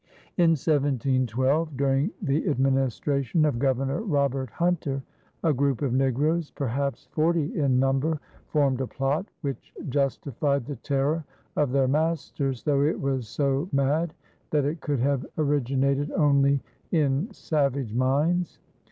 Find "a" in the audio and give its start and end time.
5.43-5.53, 8.81-8.87